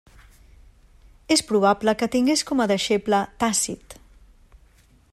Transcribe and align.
És 1.35 1.43
probable 1.51 1.95
que 1.99 2.09
tingués 2.15 2.43
com 2.51 2.65
a 2.65 2.67
deixeble 2.75 3.23
Tàcit. 3.45 3.99